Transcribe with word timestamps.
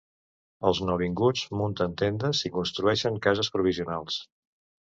Els 0.69 0.79
nouvinguts 0.89 1.43
munten 1.59 1.93
tendes 2.03 2.41
i 2.49 2.53
construeixen 2.57 3.23
cases 3.27 3.55
provisionals. 3.59 4.19